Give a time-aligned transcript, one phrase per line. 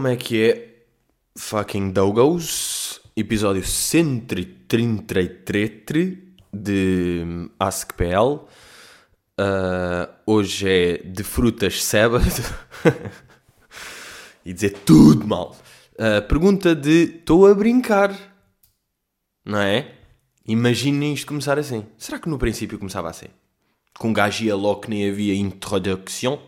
[0.00, 0.80] Como é que é?
[1.36, 6.16] Fucking Dogos, episódio 133
[6.50, 8.46] de AskPL.
[9.38, 12.24] Uh, hoje é de frutas sábado.
[14.42, 15.54] e dizer tudo mal.
[15.96, 18.18] Uh, pergunta de estou a brincar.
[19.44, 19.96] Não é?
[20.46, 21.84] Imaginem isto começar assim.
[21.98, 23.28] Será que no princípio começava assim?
[23.98, 26.40] Com gajo ia logo que nem havia introdução?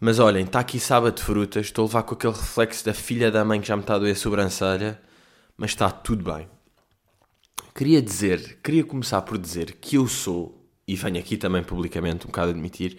[0.00, 3.32] Mas olhem, está aqui sábado de frutas, estou a levar com aquele reflexo da filha
[3.32, 5.00] da mãe que já me está a doer a sobrancelha,
[5.56, 6.48] mas está tudo bem.
[7.74, 12.28] Queria dizer, queria começar por dizer que eu sou, e venho aqui também publicamente um
[12.28, 12.96] bocado admitir,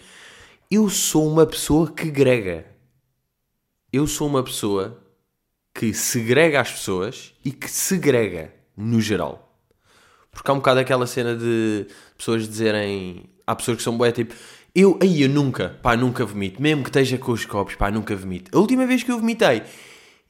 [0.70, 2.66] eu sou uma pessoa que grega.
[3.94, 5.02] Eu sou uma pessoa
[5.74, 9.58] que segrega as pessoas e que segrega no geral.
[10.30, 13.30] Porque há um bocado aquela cena de pessoas dizerem.
[13.48, 14.36] Há pessoas que são boé tipo
[14.80, 16.62] eu, aí eu nunca, pá, nunca vomito.
[16.62, 18.56] Mesmo que esteja com os copos, pá, nunca vomito.
[18.56, 19.64] A última vez que eu vomitei,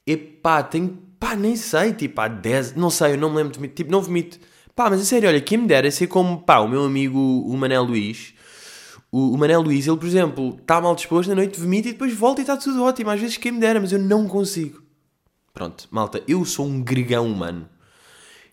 [0.05, 3.59] e pá, tenho, pá, nem sei, tipo, há 10, não sei, eu não me lembro
[3.59, 4.39] de tipo, não vomito.
[4.75, 7.55] Pá, mas a sério, olha, quem me dera ser como, pá, o meu amigo, o
[7.57, 8.33] Manel Luís.
[9.11, 12.13] O, o Manel Luís, ele, por exemplo, está mal disposto na noite, vomita e depois
[12.13, 13.09] volta e está tudo ótimo.
[13.09, 14.81] Às vezes quem me dera, mas eu não consigo.
[15.53, 17.67] Pronto, malta, eu sou um gregão humano.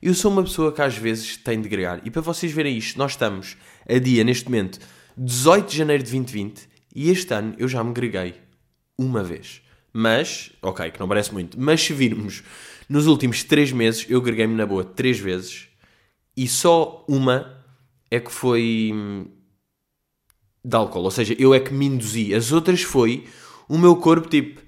[0.03, 2.00] Eu sou uma pessoa que às vezes tem de gregar.
[2.05, 3.56] E para vocês verem isto, nós estamos
[3.88, 4.78] a dia, neste momento,
[5.17, 8.34] 18 de janeiro de 2020 e este ano eu já me greguei
[8.98, 9.62] uma vez.
[9.92, 12.42] Mas, ok, que não parece muito, mas se virmos
[12.89, 15.69] nos últimos 3 meses, eu greguei-me na boa 3 vezes
[16.37, 17.64] e só uma
[18.11, 19.27] é que foi hum,
[20.64, 22.34] de álcool, ou seja, eu é que me induzi.
[22.34, 23.25] As outras foi
[23.69, 24.61] o meu corpo tipo,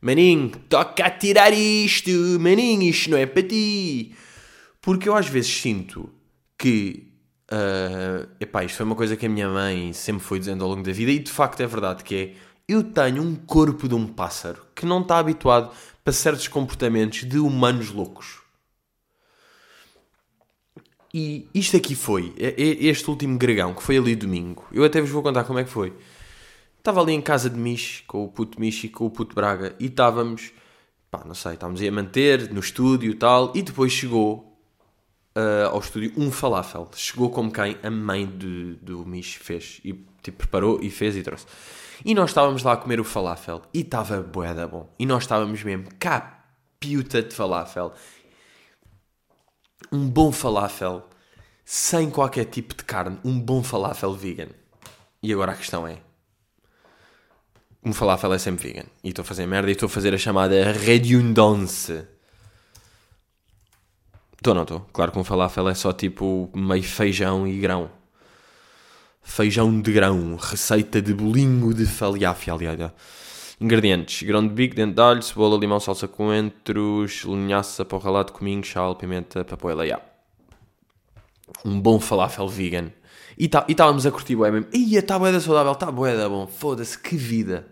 [0.00, 4.14] maninho, toca a tirar isto, maninho, isto não é para ti.
[4.80, 6.10] Porque eu às vezes sinto
[6.58, 7.05] que
[7.50, 10.82] Uh, epá, isto foi uma coisa que a minha mãe sempre foi dizendo ao longo
[10.82, 12.34] da vida e de facto é verdade que é
[12.68, 15.70] eu tenho um corpo de um pássaro que não está habituado
[16.02, 18.40] para certos comportamentos de humanos loucos.
[21.14, 24.66] E isto aqui foi, este último gregão, que foi ali domingo.
[24.72, 25.92] Eu até vos vou contar como é que foi.
[26.78, 29.74] Estava ali em casa de Mich, com o puto Mich e com o puto Braga,
[29.78, 30.52] e estávamos,
[31.10, 34.55] pá, não sei, estávamos aí a manter no estúdio e tal, e depois chegou
[35.36, 36.88] uh, ao estúdio um falafel.
[36.94, 39.80] Chegou como quem a mãe de, do Mish fez.
[39.84, 39.92] E
[40.22, 41.46] tipo, preparou e fez e trouxe.
[42.04, 43.62] E nós estávamos lá a comer o falafel.
[43.72, 44.92] E estava boeda bom.
[44.98, 46.44] E nós estávamos mesmo cá,
[46.80, 47.92] piuta de falafel.
[49.92, 51.08] Um bom falafel.
[51.64, 53.18] Sem qualquer tipo de carne.
[53.24, 54.48] Um bom falafel vegan.
[55.22, 55.98] E agora a questão é...
[57.84, 58.86] Um falafel é sempre vegan.
[59.02, 62.15] E estou a fazer merda e estou a fazer a chamada redundância
[64.46, 64.80] Estou, não estou.
[64.92, 67.90] Claro que um falafel é só tipo meio feijão e grão.
[69.20, 72.56] Feijão de grão, receita de bolinho de falafel.
[73.60, 78.94] Ingredientes: grão de bico, dente de alho, cebola, limão, salsa coentros, linhaça, ralado, cominho, sal,
[78.94, 79.84] pimenta, papoila.
[79.84, 80.04] Yeah.
[81.64, 82.92] Um bom falafel vegan.
[83.36, 84.68] E tá, estávamos a curtir bué mesmo.
[84.72, 86.46] Ia, está bué da saudável, está bué da bom.
[86.46, 87.66] Foda-se, que vida.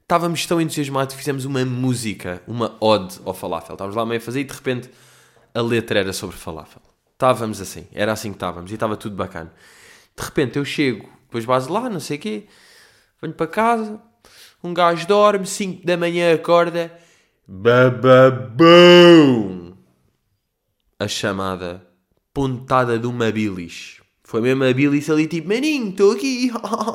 [0.00, 3.74] Estávamos tão entusiasmados fizemos uma música, uma ode ao falafel.
[3.74, 4.88] Estávamos lá meio a fazer e de repente
[5.58, 6.82] a letra era sobre falafel.
[7.12, 9.52] Estávamos assim, era assim que estávamos e estava tudo bacana.
[10.16, 12.46] De repente eu chego, depois base lá, não sei o quê,
[13.20, 14.00] venho para casa,
[14.62, 16.96] um gajo dorme, 5 da manhã acorda,
[17.46, 18.56] bababum!
[20.96, 21.84] A chamada
[22.32, 24.00] pontada de uma bilis.
[24.22, 26.52] Foi mesmo a bilis ali tipo, maninho, estou aqui.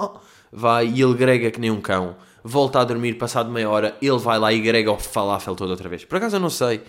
[0.52, 2.16] vai e ele grega que nem um cão.
[2.44, 5.90] Volta a dormir, passado meia hora, ele vai lá e grega o falafel todo outra
[5.90, 6.06] vez.
[6.06, 6.82] Por acaso eu não sei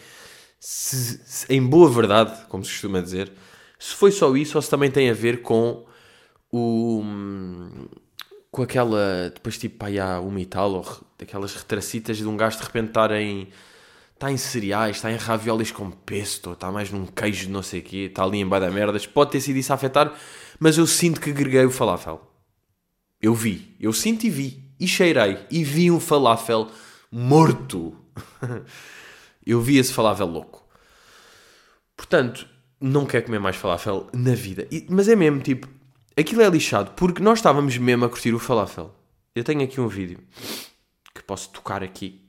[0.67, 3.31] se, se, em boa verdade, como se costuma dizer,
[3.79, 5.85] se foi só isso ou se também tem a ver com
[6.51, 7.03] o.
[8.51, 9.31] com aquela.
[9.35, 10.87] depois tipo, pá, há uma e tal, ou
[11.21, 13.51] aquelas retracitas de um gajo de repente estar em.
[14.15, 17.81] está em cereais, está em raviolis com pesto, está mais num queijo de não sei
[17.81, 19.07] o quê, está ali em da merdas.
[19.07, 20.15] Pode ter sido isso a afetar,
[20.59, 22.23] mas eu sinto que greguei o falafel.
[23.21, 26.71] Eu vi, eu sinto e vi, e cheirei, e vi um falafel
[27.13, 27.95] morto.
[29.47, 30.65] Eu vi esse falafel louco.
[31.97, 32.49] Portanto,
[32.81, 34.67] não quero comer mais falafel na vida.
[34.71, 35.69] E, mas é mesmo, tipo,
[36.17, 38.95] aquilo é lixado porque nós estávamos mesmo a curtir o falafel.
[39.35, 40.19] Eu tenho aqui um vídeo
[41.15, 42.21] que posso tocar aqui.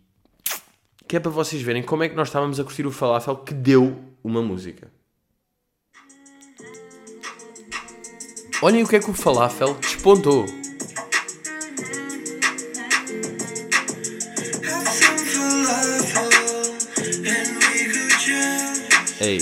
[1.08, 3.54] Que é para vocês verem como é que nós estávamos a curtir o falafel que
[3.54, 4.92] deu uma música.
[8.62, 10.46] Olhem o que é que o falafel despontou.
[19.25, 19.39] Hey.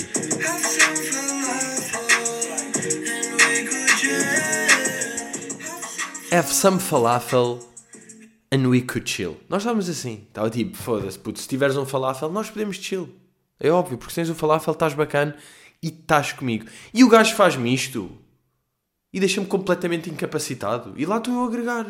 [6.32, 7.62] Have some falafel
[8.50, 9.36] and we could chill.
[9.46, 10.24] Nós estávamos assim.
[10.26, 13.14] Estava tipo, foda-se, puto, se tiveres um falafel, nós podemos chill.
[13.60, 15.36] É óbvio, porque se tens o falafel, estás bacana
[15.82, 16.64] e estás comigo.
[16.94, 18.10] E o gajo faz-me isto
[19.12, 20.94] e deixa-me completamente incapacitado.
[20.96, 21.86] E lá estou eu a agregar.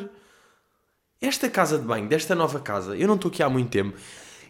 [1.20, 3.97] Esta casa de banho, desta nova casa, eu não estou aqui há muito tempo.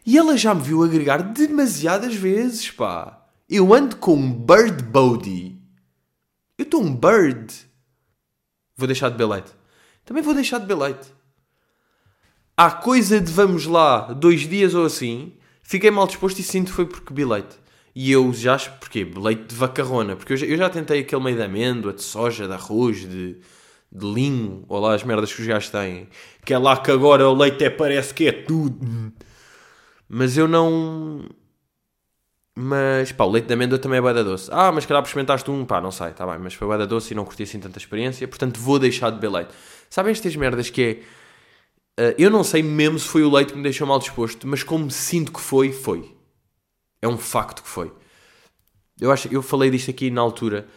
[0.07, 3.21] E ela já me viu agregar demasiadas vezes, pá.
[3.49, 5.61] Eu ando com um bird body.
[6.57, 7.53] Eu estou um bird.
[8.77, 9.53] Vou deixar de beber leite.
[10.05, 11.13] Também vou deixar de beber leite.
[12.57, 15.33] Há coisa de vamos lá, dois dias ou assim,
[15.63, 17.57] fiquei mal disposto e sinto foi porque bebi leite.
[17.95, 19.05] E eu já, porquê?
[19.05, 20.17] Leite de vacarrona.
[20.17, 23.39] Porque eu já, eu já tentei aquele meio de amêndoa, de soja, de arroz, de,
[23.93, 26.09] de linho, ou lá as merdas que os gajos têm.
[26.45, 29.13] Que é lá que agora o leite é, parece que é tudo.
[30.09, 31.29] Mas eu não.
[32.57, 34.49] Mas pá, o leite de amêndoa também é bué da doce.
[34.53, 37.13] Ah, mas calhar experimentaste um, pá, não sei, tá bem, mas foi bué da doce
[37.13, 39.55] e não curti assim tanta experiência, portanto vou deixar de beber leite.
[39.91, 42.11] Sabem estas merdas que é.
[42.11, 44.63] Uh, eu não sei mesmo se foi o leite que me deixou mal disposto, mas
[44.63, 46.15] como sinto que foi, foi.
[47.03, 47.93] É um facto que foi.
[49.01, 50.69] Eu acho eu falei disto aqui na altura,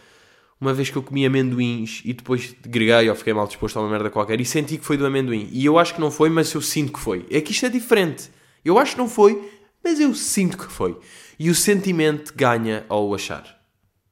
[0.60, 3.90] uma vez que eu comi amendoins e depois greguei ou fiquei mal disposto a uma
[3.90, 5.48] merda qualquer e senti que foi do amendoim.
[5.52, 7.24] E eu acho que não foi, mas eu sinto que foi.
[7.30, 8.30] É que isto é diferente.
[8.64, 9.40] Eu acho que não foi,
[9.82, 10.96] mas eu sinto que foi.
[11.38, 13.58] E o sentimento ganha ao achar.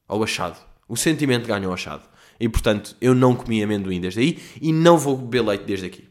[0.06, 0.58] Ao achado.
[0.88, 2.08] O sentimento ganha ao achado.
[2.38, 6.08] E portanto, eu não comi amendoim desde aí e não vou beber leite desde aqui.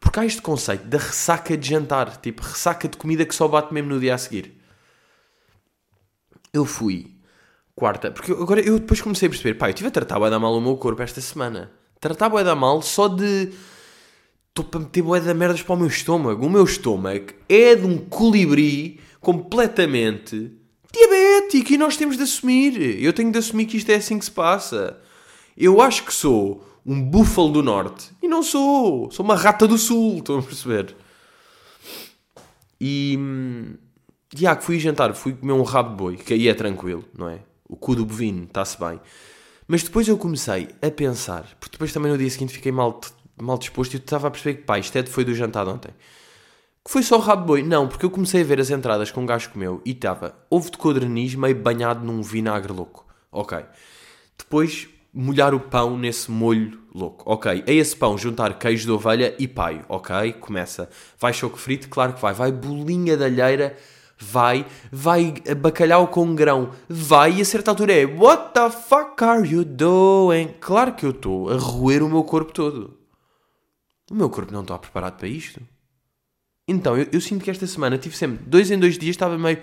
[0.00, 3.72] Porque há este conceito da ressaca de jantar, tipo ressaca de comida que só bate
[3.72, 4.54] mesmo no dia a seguir.
[6.52, 7.18] Eu fui
[7.74, 10.38] quarta, porque agora eu depois comecei a perceber, pá, eu estive a tratar bué da
[10.38, 11.70] mal o meu corpo esta semana.
[12.00, 13.52] Tratar bué da mal só de.
[14.48, 16.44] Estou para meter bué da merdas para o meu estômago.
[16.44, 20.52] O meu estômago é de um colibri completamente
[20.92, 23.02] diabético e nós temos de assumir.
[23.02, 24.98] Eu tenho de assumir que isto é assim que se passa.
[25.56, 28.10] Eu acho que sou um búfalo do norte.
[28.22, 29.10] E não sou.
[29.10, 30.96] Sou uma rata do sul, estão a perceber?
[32.80, 33.18] E.
[34.30, 37.40] Que fui jantar, fui comer um rabo de boi, que aí é tranquilo, não é?
[37.66, 39.00] O cu do bovino, está-se bem.
[39.66, 43.00] Mas depois eu comecei a pensar, porque depois também no dia seguinte fiquei mal,
[43.40, 45.72] mal disposto e eu estava a perceber que, pá, isto é foi do jantar de
[45.72, 45.90] ontem.
[46.88, 47.62] Foi só o rabo boi?
[47.62, 50.70] Não, porque eu comecei a ver as entradas com um gajo comeu e estava ovo
[50.70, 53.06] de codorniz meio banhado num vinagre louco.
[53.30, 53.58] Ok.
[54.38, 57.30] Depois molhar o pão nesse molho louco.
[57.30, 59.84] Ok, a esse pão juntar queijo de ovelha e paio.
[59.86, 60.88] Ok, começa.
[61.20, 61.90] Vai choco frito?
[61.90, 62.32] Claro que vai.
[62.32, 63.76] Vai bolinha de alheira?
[64.18, 64.64] Vai.
[64.90, 66.70] Vai bacalhau com grão?
[66.88, 67.34] Vai.
[67.34, 70.54] E a certa altura é What the fuck are you doing?
[70.58, 72.96] Claro que eu estou a roer o meu corpo todo.
[74.10, 75.60] O meu corpo não está preparado para isto.
[76.68, 79.58] Então, eu, eu sinto que esta semana tive sempre, dois em dois dias, estava meio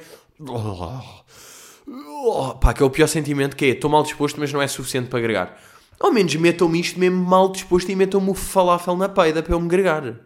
[2.59, 5.07] pá, que é o pior sentimento que é, estou mal disposto, mas não é suficiente
[5.07, 5.61] para agregar.
[5.99, 9.59] Ao menos metam-me isto mesmo mal disposto e metam-me o falafel na peida para eu
[9.59, 10.19] me agregar.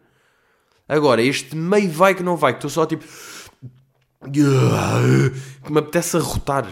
[0.88, 3.06] Agora, este meio vai que não vai, que estou só tipo...
[4.34, 6.66] Que me apetece arrotar.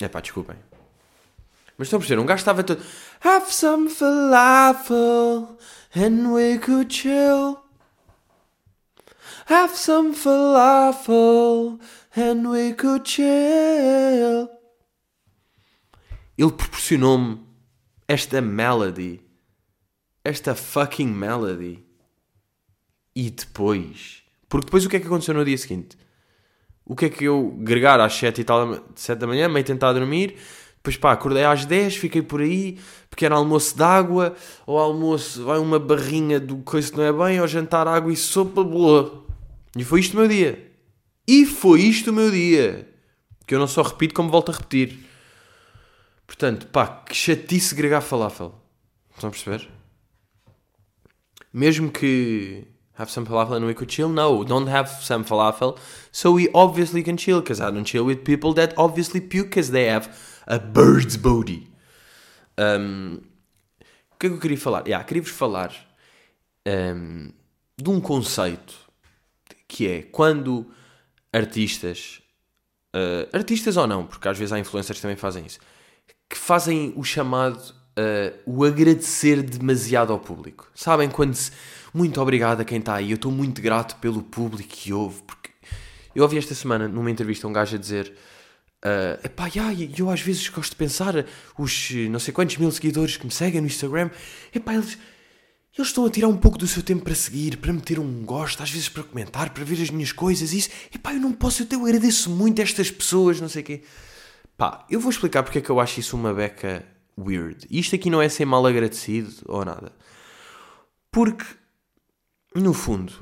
[0.00, 0.56] É pá, desculpem.
[1.78, 2.82] Mas estão a perceber, um gajo estava todo...
[3.24, 5.56] Have some falafel
[5.96, 7.67] and we could chill.
[9.50, 11.80] Have some falafel
[12.14, 14.50] and we could chill.
[16.36, 17.40] Ele proporcionou-me
[18.06, 19.22] esta melody.
[20.22, 21.82] Esta fucking melody.
[23.16, 24.22] E depois.
[24.50, 25.96] Porque depois o que é que aconteceu no dia seguinte?
[26.84, 29.94] O que é que eu gregar às 7 e tal, 7 da manhã, meio tentar
[29.94, 30.36] dormir.
[30.76, 32.78] Depois pá, acordei às 10, fiquei por aí,
[33.08, 34.36] pequeno almoço de água,
[34.66, 38.16] ou almoço, vai uma barrinha do coisa que não é bem, ou jantar água e
[38.16, 39.27] sopa, boa.
[39.76, 40.72] E foi isto o meu dia.
[41.26, 42.88] E foi isto o meu dia.
[43.46, 44.98] Que eu não só repito, como volto a repetir.
[46.26, 48.54] Portanto, pá, que chatice gregar falafel.
[49.14, 49.68] Estão a perceber?
[51.52, 52.66] Mesmo que
[52.98, 55.78] have some falafel and we could chill, no, don't have some falafel,
[56.12, 59.70] so we obviously can chill, because I don't chill with people that obviously puke because
[59.70, 60.08] they have
[60.46, 61.68] a bird's body.
[62.58, 63.22] Um,
[64.12, 64.86] o que é que eu queria falar?
[64.86, 65.72] Yeah, Queria-vos falar
[66.66, 67.32] um,
[67.76, 68.74] de um conceito
[69.68, 70.66] que é quando
[71.32, 72.22] artistas,
[72.96, 75.60] uh, artistas ou não, porque às vezes há influencers que também fazem isso,
[76.28, 80.70] que fazem o chamado uh, o agradecer demasiado ao público.
[80.74, 81.52] Sabem quando se,
[81.92, 85.50] muito obrigado a quem está aí, eu estou muito grato pelo público que ouve, porque
[86.14, 88.12] eu ouvi esta semana numa entrevista um gajo a dizer
[88.78, 91.26] Uh, epá, yeah, eu às vezes gosto de pensar
[91.58, 94.08] os não sei quantos mil seguidores que me seguem no Instagram,
[94.54, 94.96] epá, eles,
[95.78, 98.62] eles estão a tirar um pouco do seu tempo para seguir, para meter um gosto,
[98.62, 100.68] às vezes para comentar, para ver as minhas coisas, isso.
[100.92, 103.64] E pá, eu não posso, eu, eu agradeço muito a estas pessoas, não sei o
[103.64, 103.82] quê.
[104.56, 106.84] Pá, eu vou explicar porque é que eu acho isso uma beca
[107.16, 107.64] weird.
[107.70, 109.92] Isto aqui não é ser mal agradecido ou nada.
[111.12, 111.44] Porque,
[112.56, 113.12] no fundo,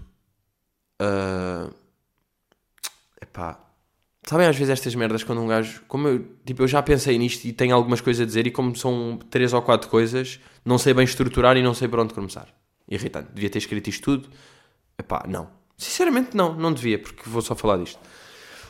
[1.03, 1.73] uh,
[3.21, 3.66] epá,
[4.29, 7.45] sabem às vezes estas merdas quando um gajo, como eu, tipo, eu já pensei nisto
[7.45, 10.93] e tenho algumas coisas a dizer e como são três ou quatro coisas, não sei
[10.93, 12.49] bem estruturar e não sei por onde começar.
[12.89, 13.29] Irritante.
[13.33, 14.29] Devia ter escrito isto tudo.
[14.99, 15.49] Epá, não.
[15.77, 18.01] Sinceramente não, não devia, porque vou só falar disto.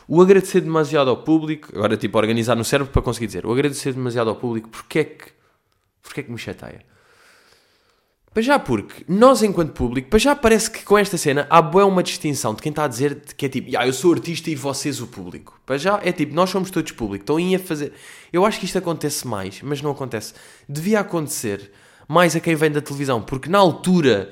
[0.07, 3.93] O agradecer demasiado ao público, agora tipo organizar no cérebro para conseguir dizer, o agradecer
[3.93, 5.25] demasiado ao público, porque é que,
[6.01, 6.85] porque é que me chateia?
[8.37, 11.87] Para já porque nós enquanto público, para já parece que com esta cena há boa
[11.87, 14.53] uma distinção de quem está a dizer que é tipo, ah, eu sou artista e
[14.53, 15.59] vocês o público.
[15.65, 17.93] Para já é tipo, nós somos todos público, estão aí a fazer...
[18.31, 20.35] Eu acho que isto acontece mais, mas não acontece.
[20.69, 21.71] Devia acontecer
[22.07, 24.29] mais a quem vem da televisão, porque na altura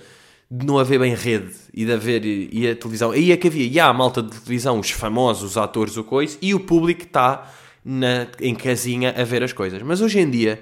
[0.51, 3.09] de não haver bem rede e de haver e a televisão.
[3.09, 6.03] Aí é que havia, e há a malta de televisão, os famosos, os atores, o
[6.03, 7.51] coisa, e o público está
[7.83, 9.81] na, em casinha a ver as coisas.
[9.81, 10.61] Mas hoje em dia,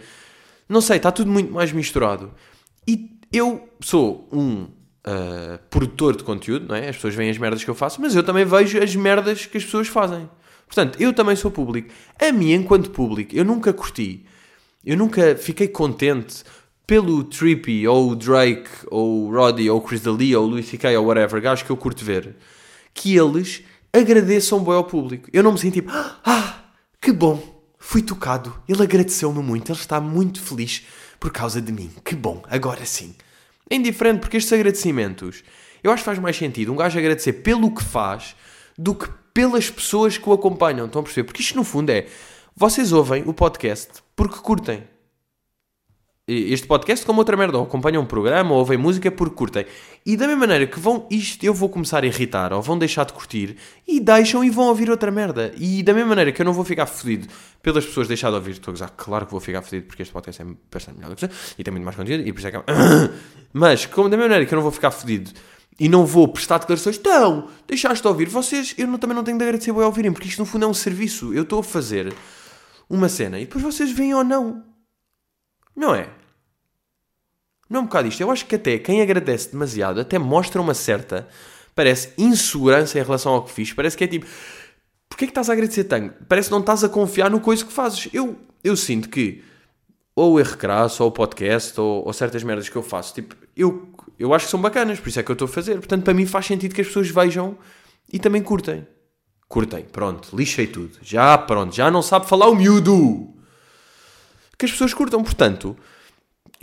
[0.70, 2.32] não sei, está tudo muito mais misturado.
[2.88, 6.90] E eu sou um uh, produtor de conteúdo, não é?
[6.90, 9.58] As pessoas veem as merdas que eu faço, mas eu também vejo as merdas que
[9.58, 10.30] as pessoas fazem.
[10.68, 11.90] Portanto, eu também sou público.
[12.20, 14.26] A mim, enquanto público, eu nunca curti.
[14.86, 16.44] Eu nunca fiquei contente
[16.86, 20.68] pelo Trippy, ou o Drake, ou o Roddy, ou o Chris D'Elia, ou o Louis
[20.68, 22.36] C.K., ou whatever, gajos que eu curto ver,
[22.94, 25.30] que eles agradeçam bem ao público.
[25.32, 26.66] Eu não me sinto tipo, ah,
[27.02, 27.42] que bom,
[27.80, 30.84] fui tocado, ele agradeceu-me muito, ele está muito feliz
[31.24, 33.16] por causa de mim, que bom, agora sim.
[33.70, 35.42] É indiferente, porque estes agradecimentos,
[35.82, 38.36] eu acho que faz mais sentido um gajo agradecer pelo que faz
[38.78, 41.26] do que pelas pessoas que o acompanham, estão a perceber?
[41.26, 42.08] Porque isto no fundo é,
[42.54, 44.84] vocês ouvem o podcast porque curtem
[46.34, 49.66] este podcast como outra merda, ou acompanham um programa ou ouvem música porque curtem.
[50.06, 53.06] E da mesma maneira que vão, isto eu vou começar a irritar ou vão deixar
[53.06, 53.56] de curtir
[53.88, 55.54] e deixam e vão ouvir outra merda.
[55.58, 57.28] E da mesma maneira que eu não vou ficar fodido
[57.62, 60.12] pelas pessoas deixar de ouvir, estou a gozar, claro que vou ficar fodido porque este
[60.12, 62.52] podcast é bastante melhor do que e tem muito mais conteúdo e por isso é
[62.52, 62.58] que.
[63.54, 65.32] Mas, como da mesma maneira que eu não vou ficar fodido
[65.80, 69.38] e não vou prestar declarações, então, deixaste de ouvir, vocês, eu não, também não tenho
[69.38, 71.34] de agradecer a ouvirem, porque isto no fundo é um serviço.
[71.34, 72.14] Eu estou a fazer
[72.90, 74.64] uma cena e depois vocês veem ou não.
[75.76, 76.10] Não é?
[77.70, 78.22] Não é um bocado isto.
[78.22, 81.28] Eu acho que até quem agradece demasiado até mostra uma certa,
[81.76, 83.74] parece, insegurança em relação ao que fiz.
[83.74, 84.26] Parece que é tipo,
[85.10, 86.14] porquê é que estás a agradecer tanto?
[86.28, 88.10] Parece que não estás a confiar no coisa que fazes.
[88.14, 89.44] Eu, eu sinto que,
[90.16, 93.36] ou o erro crasso, ou o podcast, ou, ou, certas merdas que eu faço, tipo,
[93.56, 95.76] eu, eu acho que são bacanas, por isso é que eu estou a fazer.
[95.76, 97.58] Portanto, para mim faz sentido que as pessoas vejam
[98.12, 98.86] e também curtem.
[99.48, 100.98] Curtem, pronto, lixei tudo.
[101.02, 103.34] Já, pronto, já não sabe falar o miúdo
[104.58, 105.24] que as pessoas curtam.
[105.24, 105.78] Portanto,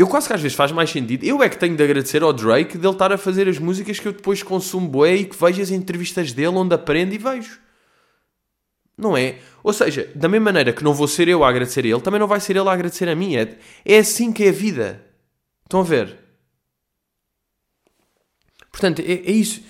[0.00, 1.24] eu quase que às vezes faz mais sentido.
[1.24, 4.08] Eu é que tenho de agradecer ao Drake dele estar a fazer as músicas que
[4.08, 7.60] eu depois consumo bué e que vejo as entrevistas dele onde aprendo e vejo.
[8.96, 9.40] Não é?
[9.62, 12.18] Ou seja, da mesma maneira que não vou ser eu a agradecer a ele, também
[12.18, 13.36] não vai ser ele a agradecer a mim.
[13.36, 15.04] É, é assim que é a vida.
[15.64, 16.16] Estão a ver?
[18.72, 19.62] Portanto, é, é isso.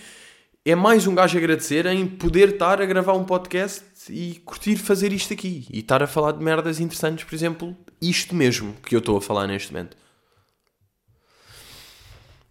[0.64, 5.12] É mais um gajo agradecer em poder estar a gravar um podcast e curtir fazer
[5.12, 5.66] isto aqui.
[5.72, 9.20] E estar a falar de merdas interessantes, por exemplo, isto mesmo que eu estou a
[9.20, 9.96] falar neste momento.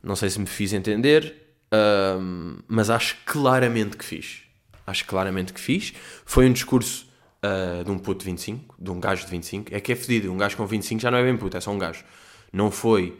[0.01, 1.35] Não sei se me fiz entender,
[1.71, 4.41] um, mas acho claramente que fiz.
[4.87, 5.93] Acho claramente que fiz.
[6.25, 7.07] Foi um discurso
[7.43, 9.75] uh, de um puto de 25, de um gajo de 25.
[9.75, 11.71] É que é fedido, um gajo com 25 já não é bem puto, é só
[11.71, 12.03] um gajo.
[12.51, 13.19] Não foi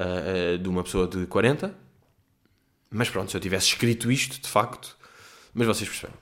[0.00, 1.74] uh, de uma pessoa de 40,
[2.90, 4.96] mas pronto, se eu tivesse escrito isto, de facto,
[5.54, 6.16] mas vocês percebem.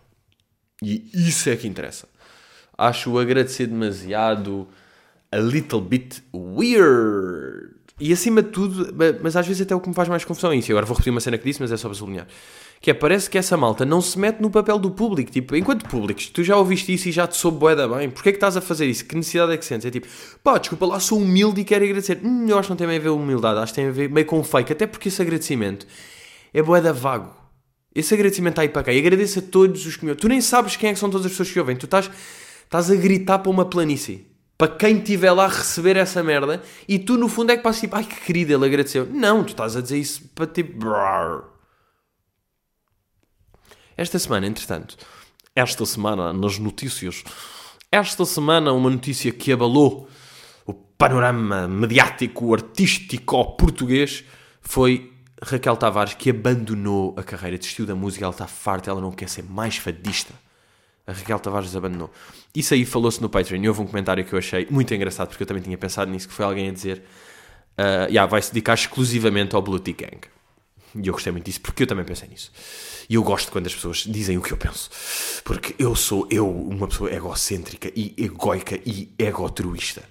[0.82, 2.08] E isso é que interessa.
[2.76, 4.68] Acho agradecer demasiado
[5.32, 7.77] a little bit weird.
[8.00, 10.56] E acima de tudo, mas às vezes até o que me faz mais confusão é
[10.56, 10.70] isso.
[10.70, 12.28] agora vou repetir uma cena que disse, mas é só para sublinhar.
[12.80, 15.32] Que é, parece que essa malta não se mete no papel do público.
[15.32, 18.08] Tipo, enquanto públicos, tu já ouviste isso e já te soube boeda bem.
[18.08, 19.04] Porquê é que estás a fazer isso?
[19.04, 19.84] Que necessidade é que sentes?
[19.84, 20.06] É tipo,
[20.44, 22.20] pá, desculpa lá, sou humilde e quero agradecer.
[22.22, 24.26] Hum, eu acho que não tem a ver humildade, acho que tem a ver meio
[24.26, 24.72] com fake.
[24.72, 25.84] Até porque esse agradecimento
[26.54, 27.34] é boeda vago.
[27.92, 28.92] Esse agradecimento está aí para cá.
[28.92, 30.20] E agradeço a todos os que me ouvem.
[30.20, 31.74] Tu nem sabes quem é que são todas as pessoas que ouvem.
[31.74, 32.08] Tu estás,
[32.62, 34.24] estás a gritar para uma planície
[34.58, 37.94] para quem estiver lá receber essa merda e tu no fundo é que passas tipo,
[37.94, 39.06] ai que querido, ele agradeceu.
[39.06, 40.84] Não, tu estás a dizer isso para tipo.
[43.96, 44.96] Esta semana, entretanto,
[45.54, 47.22] esta semana nas notícias,
[47.90, 50.08] esta semana uma notícia que abalou
[50.66, 54.24] o panorama mediático, artístico português
[54.60, 59.12] foi Raquel Tavares que abandonou a carreira, desistiu da música, ela está farta, ela não
[59.12, 60.34] quer ser mais fadista
[61.08, 62.10] a Raquel Tavares abandonou.
[62.54, 65.42] Isso aí falou-se no Patreon e houve um comentário que eu achei muito engraçado, porque
[65.42, 66.98] eu também tinha pensado nisso, que foi alguém a dizer
[67.78, 70.20] uh, yeah, vai-se dedicar exclusivamente ao Blue Gang.
[70.94, 72.52] E eu gostei muito disso, porque eu também pensei nisso.
[73.08, 74.90] E eu gosto quando as pessoas dizem o que eu penso.
[75.44, 80.02] Porque eu sou, eu, uma pessoa egocêntrica e egoica e egotruísta.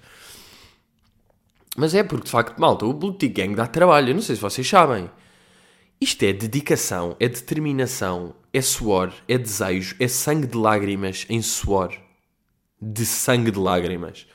[1.76, 4.10] Mas é porque, de facto, malta, o Blue Gang dá trabalho.
[4.10, 5.08] Eu não sei se vocês sabem.
[6.00, 11.92] Isto é dedicação, é determinação, é suor, é desejo, é sangue de lágrimas em suor.
[12.80, 14.26] De sangue de lágrimas.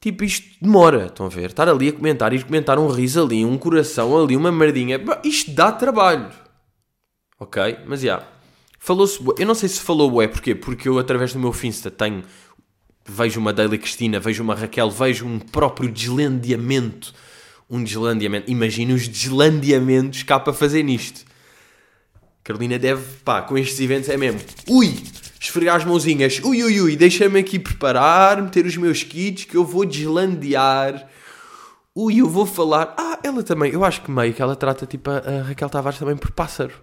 [0.00, 1.50] Tipo, isto demora, estão a ver?
[1.50, 5.00] Estar ali a comentar, ir comentar um riso ali, um coração ali, uma merdinha.
[5.24, 6.30] Isto dá trabalho.
[7.40, 7.78] Ok?
[7.86, 8.06] Mas já.
[8.06, 8.34] Yeah,
[8.84, 9.18] Falou-se.
[9.38, 10.54] Eu não sei se falou é porquê?
[10.54, 12.22] Porque eu, através do meu Finsta, tenho.
[13.06, 17.14] Vejo uma Daily Cristina, vejo uma Raquel, vejo um próprio deslandeamento
[17.68, 18.50] um deslandeamento.
[18.50, 21.24] Imagina os deslandeamentos cá para fazer nisto.
[22.42, 24.40] Carolina deve, pá, com estes eventos é mesmo.
[24.68, 25.02] Ui!
[25.40, 26.40] Esfregar as mãozinhas.
[26.42, 26.96] Ui, ui, ui.
[26.96, 31.08] Deixa-me aqui preparar, meter os meus kits que eu vou deslandear.
[31.94, 32.94] Ui, eu vou falar.
[32.98, 33.72] Ah, ela também.
[33.72, 36.74] Eu acho que meio que ela trata tipo a, a Raquel Tavares também por pássaro.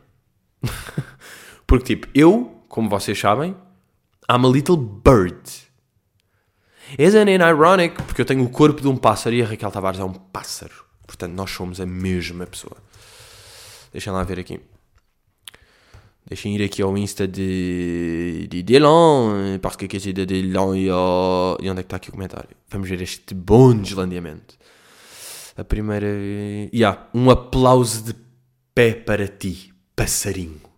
[1.65, 3.55] Porque tipo, eu, como vocês sabem,
[4.29, 5.41] I'm a little bird.
[6.97, 8.01] Isn't it ironic?
[8.03, 10.85] Porque eu tenho o corpo de um pássaro e a Raquel Tavares é um pássaro.
[11.05, 12.77] Portanto, nós somos a mesma pessoa.
[13.91, 14.59] Deixem lá ver aqui.
[16.25, 21.57] Deixem ir aqui ao Insta de, de Dylan, porque que é de Dylan e, ao...
[21.61, 22.49] e onde é que está aqui o comentário?
[22.69, 24.55] Vamos ver este bom deslandeamento.
[25.57, 26.07] A primeira.
[26.73, 28.15] Yeah, um aplauso de
[28.73, 30.70] pé para ti, passarinho.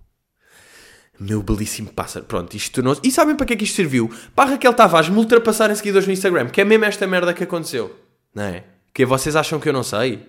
[1.19, 2.25] Meu belíssimo pássaro.
[2.25, 3.01] Pronto, isto tornou-se.
[3.03, 4.11] E sabem para que é que isto serviu?
[4.35, 7.43] Para Raquel Tavares me ultrapassar em seguidores no Instagram, que é mesmo esta merda que
[7.43, 7.95] aconteceu.
[8.33, 8.63] Não é?
[8.93, 10.27] Que vocês acham que eu não sei?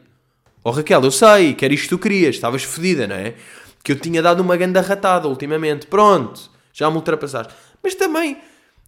[0.63, 3.35] Oh Raquel, eu sei, que era isto que tu querias, estavas fodida, não é?
[3.83, 5.87] Que eu tinha dado uma ganda ratada ultimamente.
[5.87, 7.53] Pronto, já me ultrapassaste.
[7.83, 8.39] Mas também,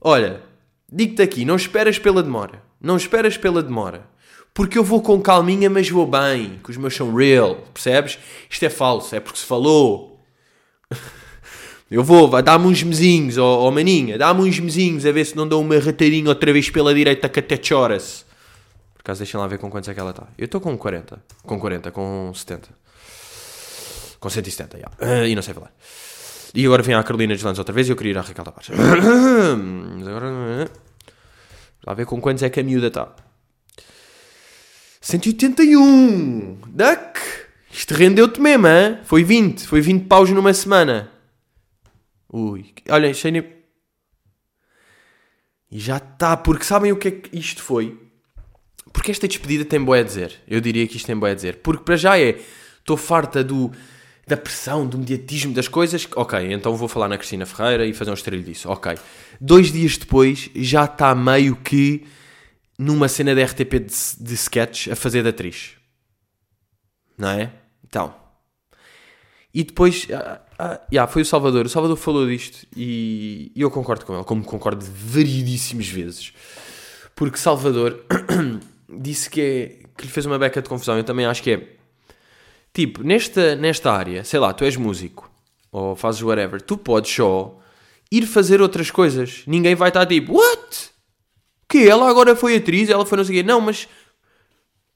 [0.01, 0.43] olha,
[0.91, 2.63] digo-te aqui, não esperas pela demora.
[2.81, 4.07] Não esperas pela demora.
[4.55, 6.59] Porque eu vou com calminha, mas vou bem.
[6.65, 8.19] Que os meus são real, percebes?
[8.49, 10.16] Isto é falso, é porque se falou.
[11.89, 15.47] Eu vou, dá-me uns mesinhos, ó oh, maninha, dá-me uns mesinhos a ver se não
[15.47, 18.27] dou uma rateirinha outra vez pela direita que até choras.
[18.95, 20.27] Por acaso deixem lá ver com quantos é que ela está.
[20.37, 22.69] Eu estou com 40, com 40, com 70.
[24.19, 24.89] Com 170, já.
[25.07, 25.73] Uh, e não sei falar.
[26.53, 28.69] E agora vem a Carolina Deslandes outra vez e eu queria ir à Raquel Paz.
[28.75, 30.71] Mas agora...
[31.87, 33.15] Lá ver com quantos é que a miúda está.
[35.01, 36.59] 181!
[36.67, 37.21] Duck!
[37.71, 38.99] Isto rendeu-te mesmo, hein?
[39.05, 39.69] Foi 20.
[39.69, 41.13] Foi 20 paus numa semana.
[42.29, 43.47] Ui, olhem, cheio.
[45.71, 48.01] E já está, porque sabem o que é que isto foi?
[48.93, 50.41] Porque esta despedida tem boé a dizer.
[50.47, 51.57] Eu diria que isto tem boé a dizer.
[51.57, 52.41] Porque para já é,
[52.79, 53.71] estou farta do,
[54.27, 56.09] da pressão, do mediatismo das coisas.
[56.17, 58.69] Ok, então vou falar na Cristina Ferreira e fazer um estrelho disso.
[58.69, 58.95] Ok.
[59.41, 62.07] Dois dias depois já está meio que
[62.79, 65.73] numa cena da RTP de, de sketch a fazer de atriz.
[67.19, 67.53] Não é?
[67.85, 68.15] Então.
[69.53, 70.07] E depois
[70.59, 71.67] ah, ah, yeah, foi o Salvador.
[71.67, 76.33] O Salvador falou disto e eu concordo com ele, como concordo variedíssimas vezes.
[77.15, 78.05] Porque Salvador
[78.89, 79.67] disse que, é,
[79.97, 80.97] que lhe fez uma beca de confusão.
[80.97, 81.77] Eu também acho que é
[82.73, 85.31] tipo, nesta, nesta área, sei lá, tu és músico
[85.73, 87.59] ou fazes whatever, tu podes só
[88.11, 89.43] ir fazer outras coisas.
[89.47, 90.91] Ninguém vai estar tipo, what?
[91.69, 93.47] Que ela agora foi atriz, ela foi não sei o quê.
[93.47, 93.89] Não, mas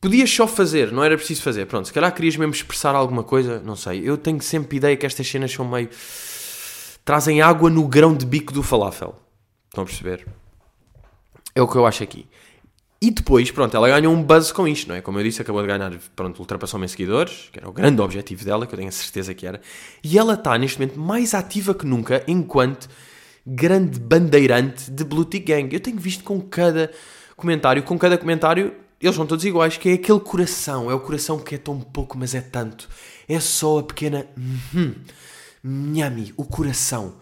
[0.01, 1.67] Podias só fazer, não era preciso fazer.
[1.67, 4.09] Pronto, se calhar querias mesmo expressar alguma coisa, não sei.
[4.09, 5.91] Eu tenho sempre ideia que estas cenas são meio.
[7.05, 9.15] trazem água no grão de bico do falafel.
[9.69, 10.27] Estão a perceber?
[11.55, 12.27] É o que eu acho aqui.
[13.03, 15.01] E depois, pronto, ela ganhou um buzz com isto, não é?
[15.01, 18.45] Como eu disse, acabou de ganhar, pronto, ultrapassou-me em seguidores, que era o grande objetivo
[18.45, 19.61] dela, que eu tenho a certeza que era.
[20.05, 22.89] E ela está, neste momento, mais ativa que nunca, enquanto
[23.47, 25.73] grande bandeirante de Blue Tick Gang.
[25.73, 26.91] Eu tenho visto com cada
[27.37, 30.91] comentário, com cada comentário, eles são todos iguais, que é aquele coração.
[30.91, 32.89] É o coração que é tão pouco, mas é tanto.
[33.27, 34.27] É só a pequena.
[34.37, 34.95] Uhum,
[35.65, 37.15] nhami, o coração.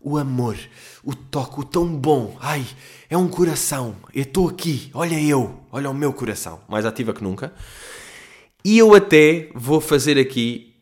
[0.00, 0.56] O amor.
[1.04, 1.60] O toque.
[1.60, 2.36] O tão bom.
[2.40, 2.64] Ai,
[3.10, 3.96] é um coração.
[4.14, 4.90] Eu estou aqui.
[4.94, 5.60] Olha eu.
[5.70, 6.60] Olha o meu coração.
[6.66, 7.52] Mais ativa que nunca.
[8.64, 10.74] E eu até vou fazer aqui.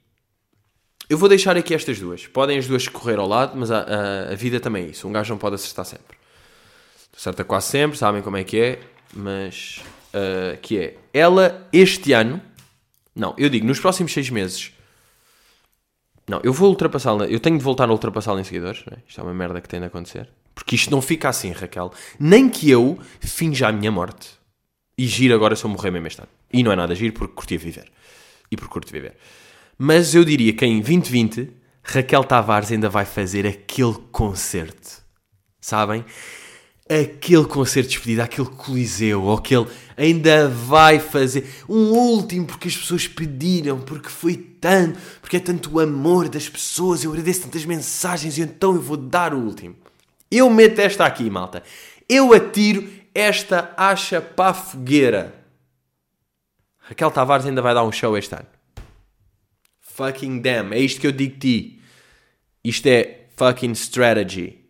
[1.08, 2.26] Eu vou deixar aqui estas duas.
[2.26, 5.08] Podem as duas correr ao lado, mas a, a, a vida também é isso.
[5.08, 6.16] Um gajo não pode acertar sempre.
[7.16, 8.80] Acerta quase sempre, sabem como é que é,
[9.14, 9.82] mas
[10.16, 12.40] uh, que é ela este ano,
[13.14, 14.72] não, eu digo nos próximos seis meses,
[16.28, 18.96] não, eu vou ultrapassá-la, eu tenho de voltar a ultrapassá-la em seguidores, é?
[19.06, 22.48] isto é uma merda que tem de acontecer, porque isto não fica assim, Raquel, nem
[22.48, 24.30] que eu finja a minha morte
[24.98, 26.28] e giro agora se eu morrer mesmo este ano.
[26.52, 27.90] E não é nada giro porque curti viver
[28.50, 29.14] e porque curto viver.
[29.76, 31.52] Mas eu diria que em 2020
[31.82, 35.04] Raquel Tavares ainda vai fazer aquele concerto.
[35.60, 36.04] Sabem?
[36.88, 42.76] Aquele concerto de despedida, aquele coliseu, ou aquele ainda vai fazer um último porque as
[42.76, 47.64] pessoas pediram, porque foi tanto, porque é tanto o amor das pessoas, eu agradeço tantas
[47.64, 49.74] mensagens e então eu vou dar o último.
[50.30, 51.62] Eu meto esta aqui, malta.
[52.08, 55.34] Eu atiro esta acha para a fogueira.
[56.78, 58.46] Raquel Tavares ainda vai dar um show este ano.
[59.80, 60.72] Fucking damn.
[60.72, 61.80] É isto que eu digo-te.
[62.62, 64.65] Isto é fucking strategy.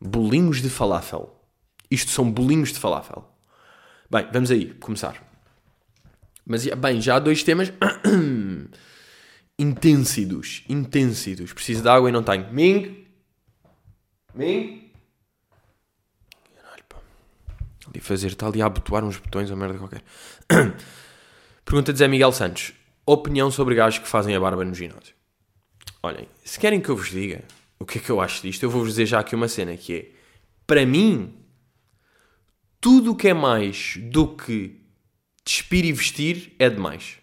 [0.00, 1.36] Bolinhos de falafel.
[1.90, 3.28] Isto são bolinhos de falafel.
[4.10, 5.22] Bem, vamos aí, começar.
[6.46, 7.72] Mas, bem, já há dois temas
[9.58, 10.64] intensidos.
[10.68, 11.52] Intensidos.
[11.52, 12.52] Preciso de água e não tenho.
[12.52, 13.06] Ming?
[14.34, 14.90] Ming?
[16.56, 16.96] Caralho, pá.
[17.88, 20.02] Ali fazer, está ali a abotoar uns botões ou merda qualquer.
[21.64, 22.72] Pergunta de Zé Miguel Santos.
[23.04, 25.14] Opinião sobre gajos que fazem a barba no ginásio.
[26.02, 27.44] Olhem, se querem que eu vos diga
[27.80, 29.94] o que é que eu acho disto, eu vou-vos dizer já aqui uma cena que
[29.94, 30.10] é,
[30.66, 31.34] para mim,
[32.78, 34.80] tudo o que é mais do que
[35.44, 37.18] despir e vestir é demais.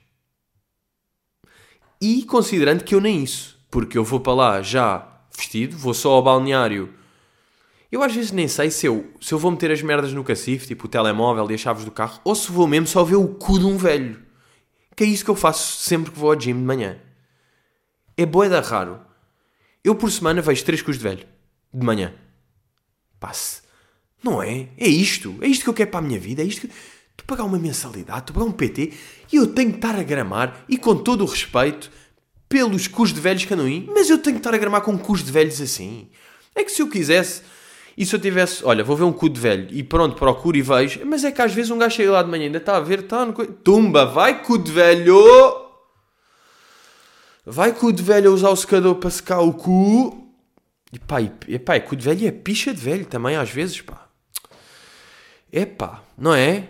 [2.02, 6.12] E considerando que eu nem isso, porque eu vou para lá já vestido, vou só
[6.13, 6.93] ao balneário.
[7.91, 10.67] Eu às vezes nem sei se eu, se eu vou meter as merdas no cacifo,
[10.67, 13.28] tipo o telemóvel e as chaves do carro, ou se vou mesmo só ver o
[13.28, 14.22] cu de um velho.
[14.96, 17.00] Que é isso que eu faço sempre que vou ao gym de manhã.
[18.17, 19.07] É boeda raro.
[19.84, 21.26] Eu por semana vejo três cus de velho.
[21.74, 22.13] De manhã.
[23.20, 23.62] Passe.
[24.24, 24.68] Não é?
[24.78, 25.36] É isto.
[25.42, 26.42] É isto que eu quero para a minha vida.
[26.42, 26.70] É isto que...
[27.16, 28.94] Tu pagar uma mensalidade, tu pagar um PT
[29.34, 31.90] e eu tenho que estar a gramar e com todo o respeito
[32.48, 35.32] pelos cus de velhos aí, mas eu tenho que estar a gramar com cus de
[35.32, 36.10] velhos assim.
[36.54, 37.42] É que se eu quisesse
[37.98, 40.62] e se eu tivesse, olha, vou ver um cu de velho e pronto, procuro e
[40.62, 42.80] vejo, mas é que às vezes um gajo chega lá de manhã ainda está a
[42.80, 43.34] ver, está no...
[43.34, 45.66] Tumba, vai cu de velho!
[47.50, 50.34] Vai cu de velho a usar o secador para secar o cu.
[50.92, 54.10] E pá, e, pá, cu de velho é picha de velho também às vezes, pá.
[55.50, 56.68] É pá, não é?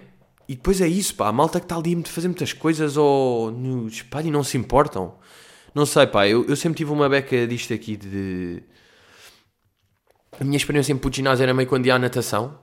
[0.47, 3.49] E depois é isso, pá, a malta que está ali a fazer muitas coisas ou
[3.49, 5.15] no espelho e não se importam.
[5.73, 8.61] Não sei, pá, eu, eu sempre tive uma beca disto aqui de
[10.39, 12.59] a minha experiência em puto ginásio era meio quando ia à natação.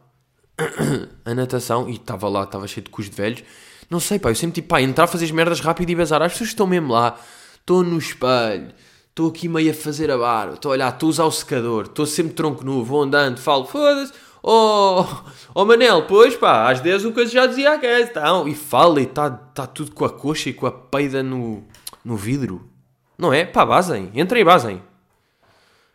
[1.25, 3.43] a natação, e estava lá, estava cheio de cus de velhos.
[3.91, 6.23] Não sei, pá, eu sempre tipo, pá, entrar fazer as merdas rápido e bazar.
[6.23, 7.19] As pessoas estão mesmo lá.
[7.65, 8.75] Estou no espelho.
[9.09, 10.53] Estou aqui meio a fazer a barba.
[10.53, 11.85] Estou a olhar, estou a usar o secador.
[11.85, 14.13] Estou sempre tronco nu, vou andando, falo, foda-se.
[14.43, 15.07] Oh,
[15.55, 19.05] oh Manel, pois pá, às 10 o coisa já dizia a então, e fala e
[19.05, 21.65] está tá tudo com a coxa e com a peida no,
[22.05, 22.69] no vidro.
[23.17, 23.47] Não é?
[23.47, 24.83] Pá, basem, entrem e basem.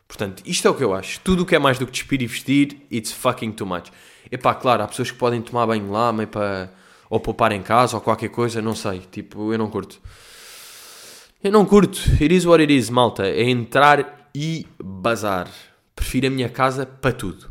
[0.08, 1.20] Portanto, isto é o que eu acho.
[1.20, 3.92] Tudo o que é mais do que despir e vestir, it's fucking too much.
[4.32, 6.74] Epá, claro, há pessoas que podem tomar banho lá, meio para...
[7.12, 9.02] Ou poupar em casa, ou qualquer coisa, não sei.
[9.12, 10.02] Tipo, eu não curto.
[11.42, 11.98] Eu não curto.
[12.22, 13.26] It is what it is, malta.
[13.26, 15.50] É entrar e bazar.
[15.96, 17.50] Prefiro a minha casa para tudo.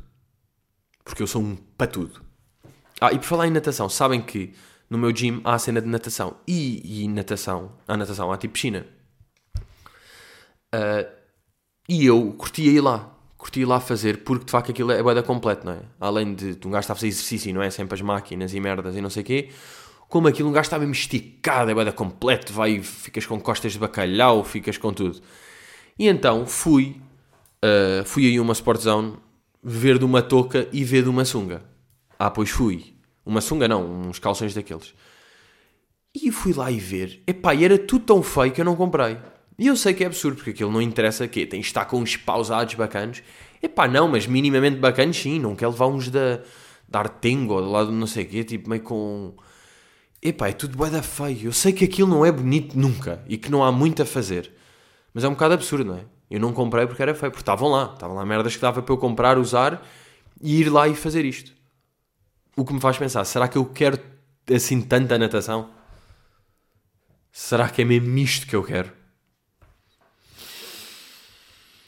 [1.02, 2.20] Porque eu sou um para tudo.
[3.00, 4.52] Ah, e por falar em natação, sabem que
[4.90, 6.36] no meu gym há a cena de natação.
[6.46, 8.86] E, e natação, há natação, há tipo piscina.
[10.74, 11.10] Uh,
[11.88, 13.10] e eu curtia ir lá.
[13.38, 15.80] Curtia ir lá fazer, porque de facto aquilo é boeda completo, não é?
[15.98, 17.70] Além de um gajo estar a fazer exercício, não é?
[17.70, 19.50] Sempre as máquinas e merdas e não sei o quê.
[20.08, 23.78] Como aquilo um gajo está mesmo esticado, é boeda completo, vai, ficas com costas de
[23.78, 25.20] bacalhau, ficas com tudo.
[25.98, 26.96] E então fui,
[27.62, 29.16] uh, fui aí uma Sport Zone
[29.62, 31.62] ver de uma touca e ver de uma sunga.
[32.18, 32.94] Ah, pois fui.
[33.24, 34.94] Uma sunga não, uns calções daqueles.
[36.14, 37.22] E fui lá e ver.
[37.26, 39.18] Epá, e era tudo tão feio que eu não comprei.
[39.58, 42.16] E eu sei que é absurdo, porque aquilo não interessa que tem estar com uns
[42.16, 43.22] pausados bacanos.
[43.62, 46.40] Epá, não, mas minimamente bacanos sim, não quer levar uns da,
[46.88, 49.34] da Artengo ou do lado não sei o quê, tipo meio com...
[50.20, 51.46] Epá, é tudo bué da feio.
[51.46, 54.52] Eu sei que aquilo não é bonito nunca e que não há muito a fazer.
[55.14, 56.04] Mas é um bocado absurdo, não é?
[56.30, 57.92] Eu não comprei porque era feio, porque estavam lá.
[57.94, 59.86] Estavam lá merdas que dava para eu comprar, usar
[60.40, 61.52] e ir lá e fazer isto.
[62.56, 63.98] O que me faz pensar, será que eu quero
[64.52, 65.70] assim tanta natação?
[67.30, 68.92] Será que é mesmo isto que eu quero?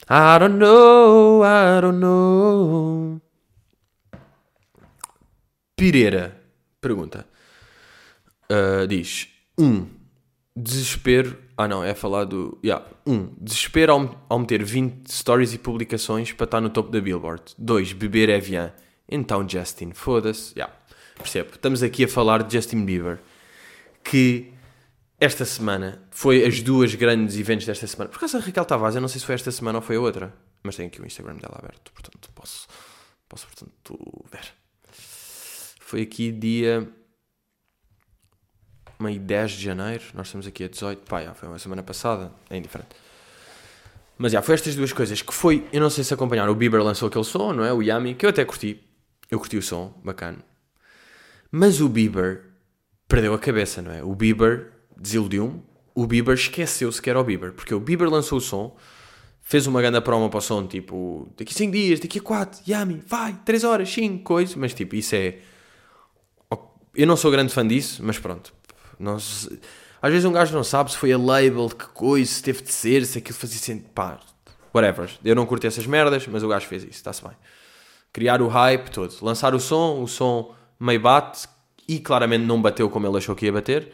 [0.09, 3.21] I don't know, I don't know.
[5.75, 6.41] Pireira
[6.79, 7.30] pergunta.
[8.51, 9.65] Uh, diz: 1.
[9.65, 9.87] Um,
[10.55, 11.37] desespero.
[11.55, 12.59] Ah, não, é falar do.
[12.63, 12.85] Yeah.
[13.05, 13.13] 1.
[13.13, 17.43] Um, desespero ao, ao meter 20 stories e publicações para estar no topo da Billboard.
[17.57, 17.93] 2.
[17.93, 18.73] Beber é Evian.
[19.09, 20.53] Então, Justin, foda-se.
[20.55, 20.73] Yeah.
[21.17, 21.51] Percebo.
[21.53, 23.19] Estamos aqui a falar de Justin Bieber.
[24.03, 24.51] Que
[25.19, 28.09] esta semana foi as duas grandes eventos desta semana.
[28.09, 30.01] Por causa da Raquel Tavares, eu não sei se foi esta semana ou foi a
[30.01, 30.33] outra,
[30.63, 32.67] mas tenho aqui o Instagram dela aberto, portanto posso,
[33.29, 34.51] posso portanto, ver.
[35.79, 36.89] Foi aqui dia
[39.01, 42.31] meio 10 de janeiro, nós estamos aqui a 18, pá, já foi uma semana passada,
[42.49, 42.95] é indiferente.
[44.17, 46.83] Mas já, foi estas duas coisas que foi, eu não sei se acompanharam, o Bieber
[46.83, 47.73] lançou aquele som, não é?
[47.73, 48.79] O Yami, que eu até curti,
[49.29, 50.37] eu curti o som, bacana.
[51.51, 52.43] Mas o Bieber
[53.07, 54.03] perdeu a cabeça, não é?
[54.03, 55.61] O Bieber desiludiu-me.
[55.93, 58.77] O Bieber esqueceu-se que era o Bieber, porque o Bieber lançou o som,
[59.41, 62.61] fez uma grande promo para o som, tipo, daqui a 5 dias, daqui a 4,
[62.69, 65.39] Yami, vai, 3 horas, 5, coisa, mas tipo, isso é.
[66.95, 68.53] Eu não sou grande fã disso, mas pronto.
[69.19, 69.59] Se...
[70.01, 72.71] Às vezes um gajo não sabe se foi a label, que coisa, se teve de
[72.71, 73.89] ser, se aquilo fazia sentido.
[73.93, 74.19] Pá,
[74.73, 75.09] whatever.
[75.23, 77.33] Eu não curti essas merdas, mas o gajo fez isso, está-se bem.
[78.11, 79.13] Criar o hype todo.
[79.21, 81.47] Lançar o som, o som meio bate
[81.87, 83.93] e claramente não bateu como ele achou que ia bater,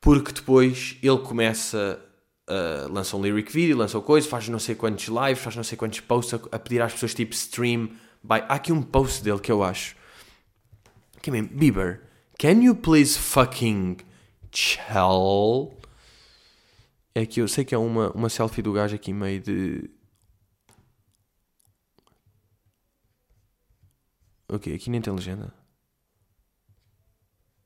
[0.00, 2.00] porque depois ele começa.
[2.48, 5.76] Uh, lança um lyric video, lança coisa, faz não sei quantos lives, faz não sei
[5.76, 7.90] quantos posts a, a pedir às pessoas tipo stream.
[8.22, 8.44] By...
[8.48, 9.96] Há aqui um post dele que eu acho.
[11.20, 12.02] Que é mesmo, Bieber,
[12.38, 13.96] can you please fucking
[14.52, 15.76] chill?
[17.14, 19.90] É que eu sei que é uma, uma selfie do gajo aqui meio de.
[24.48, 25.52] Ok, aqui nem tem legenda.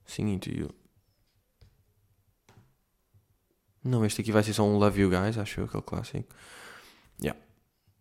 [0.05, 0.71] Sim, into you.
[3.83, 6.35] Não, este aqui vai ser só um Love You Guys, acho eu, aquele clássico.
[7.23, 7.41] Yeah.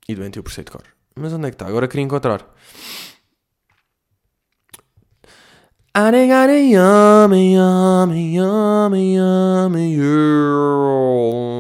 [0.08, 0.84] E doente eu por de cor.
[1.16, 1.68] Mas onde é que está?
[1.68, 2.46] Agora queria encontrar.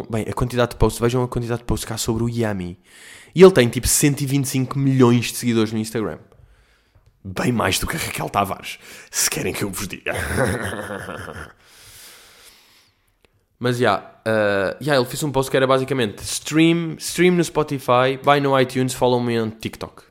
[0.09, 2.79] Bem, a quantidade de posts, vejam a quantidade de posts cá sobre o Yami.
[3.35, 6.19] E ele tem tipo 125 milhões de seguidores no Instagram.
[7.21, 8.79] Bem mais do que a Raquel Tavares,
[9.11, 10.13] se querem que eu vos diga.
[13.59, 17.43] Mas já, yeah, uh, yeah, ele fez um post que era basicamente stream, stream no
[17.43, 20.01] Spotify, buy no iTunes, follow me on TikTok.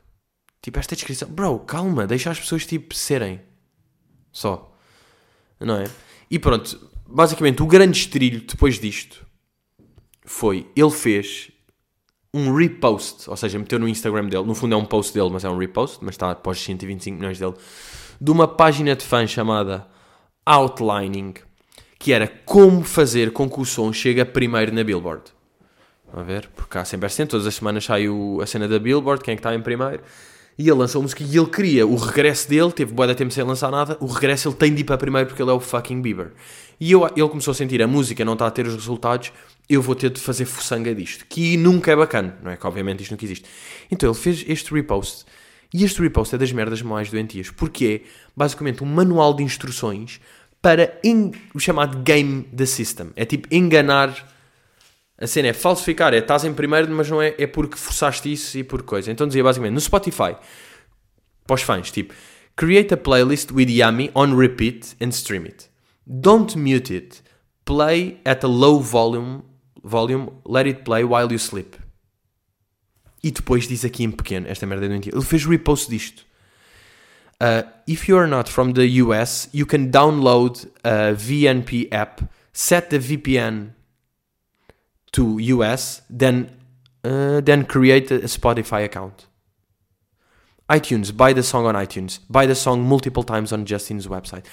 [0.61, 1.27] Tipo, esta descrição.
[1.29, 3.48] Bro, calma, deixa as pessoas tipo serem.
[4.31, 4.73] Só.
[5.59, 5.85] Não é?
[6.29, 9.25] E pronto, basicamente o grande estrilho depois disto
[10.23, 11.51] foi, ele fez
[12.33, 15.43] um repost, ou seja, meteu no Instagram dele, no fundo é um post dele, mas
[15.43, 17.55] é um repost, mas está após 125 milhões dele,
[18.21, 19.87] de uma página de fãs chamada
[20.45, 21.33] Outlining,
[21.97, 25.23] que era como fazer com que o som chegue primeiro na Billboard.
[26.13, 28.05] A ver, porque há sempre assim, todas as semanas sai
[28.41, 30.01] a cena da Billboard, quem é que está em primeiro,
[30.59, 33.31] e ele lançou a música e ele queria o regresso dele, teve boa de tempo
[33.31, 35.59] sem lançar nada, o regresso ele tem de ir para primeiro porque ele é o
[35.61, 36.33] fucking Bieber.
[36.77, 39.31] E eu, ele começou a sentir a música não está a ter os resultados,
[39.69, 42.57] eu vou ter de fazer fuçanga disto, que nunca é bacana, não é?
[42.57, 43.45] Que obviamente isto nunca existe.
[43.89, 45.25] Então ele fez este repost,
[45.73, 50.19] e este repost é das merdas mais doentias, porque é basicamente um manual de instruções
[50.61, 50.99] para
[51.53, 53.11] o chamado game the system.
[53.15, 54.37] É tipo enganar.
[55.21, 58.57] A cena é falsificar, é estás em primeiro, mas não é, é porque forçaste isso
[58.57, 59.11] e por coisa.
[59.11, 60.35] Então dizia basicamente no Spotify,
[61.45, 62.13] para os fãs, tipo,
[62.55, 65.69] create a playlist with Yummy on repeat and stream it.
[66.07, 67.21] Don't mute it.
[67.65, 69.43] Play at a low volume
[69.83, 71.77] volume, let it play while you sleep.
[73.23, 75.13] E depois diz aqui em pequeno, esta merda é doentia.
[75.13, 76.25] Ele fez repost disto.
[77.41, 82.21] Uh, if you are not from the US, you can download a VNP app,
[82.53, 83.73] set the VPN
[85.11, 86.49] to US, then
[87.03, 89.27] uh, then create a Spotify account.
[90.69, 94.43] iTunes, buy the song on iTunes, buy the song multiple times on Justin's website.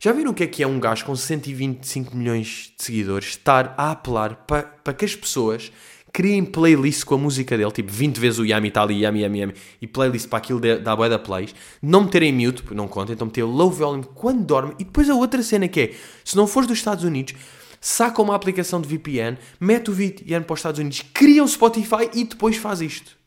[0.00, 3.74] Já viram o que é que é um gajo com 125 milhões de seguidores estar
[3.76, 5.70] a apelar para, para que as pessoas
[6.12, 9.38] criem playlist com a música dele, tipo 20 vezes o Yami está ali, Yami, Yami,
[9.38, 13.26] Yami, e playlist para aquilo da boia da plays, não meterem mute, não conta, então
[13.26, 16.68] meter low volume quando dorme, e depois a outra cena que é, se não fores
[16.68, 17.34] dos Estados Unidos,
[17.82, 22.08] saca uma aplicação de VPN, mete o VPN para os Estados Unidos, cria um Spotify
[22.14, 23.18] e depois faz isto.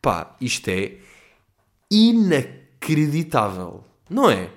[0.00, 0.96] Pá, isto é
[1.90, 4.50] inacreditável, não é?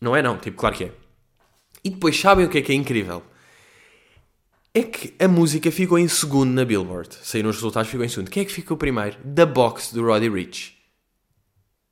[0.00, 0.92] Não é não, tipo, claro que é.
[1.84, 3.22] E depois sabem o que é que é incrível?
[4.74, 7.16] É que a música ficou em segundo na Billboard.
[7.22, 8.30] Saíram os resultados, ficou em segundo.
[8.30, 9.16] Quem é que ficou primeiro?
[9.34, 10.76] The Box, do Roddy Rich.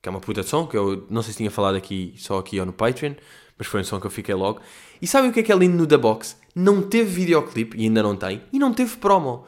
[0.01, 2.37] Que é uma puta de som, que eu não sei se tinha falado aqui, só
[2.37, 3.15] aqui ou no Patreon,
[3.57, 4.61] mas foi um som que eu fiquei logo.
[5.01, 6.37] E sabem o que é que é lindo no The Box?
[6.59, 9.45] Não teve videoclipe, e ainda não tem, e não teve promo.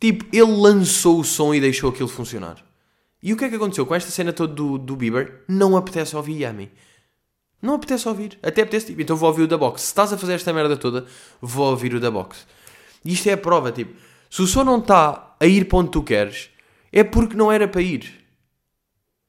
[0.00, 2.56] Tipo, ele lançou o som e deixou aquilo funcionar.
[3.22, 5.42] E o que é que aconteceu com esta cena toda do, do Bieber?
[5.46, 6.72] Não apetece ouvir Yami.
[7.60, 8.38] Não apetece ouvir.
[8.42, 9.82] Até apetece, tipo, então vou ouvir o da box.
[9.82, 11.04] Se estás a fazer esta merda toda,
[11.40, 12.46] vou ouvir o da box.
[13.04, 13.94] E isto é a prova, tipo,
[14.30, 16.48] se o som não está a ir para onde tu queres,
[16.90, 18.10] é porque não era para ir.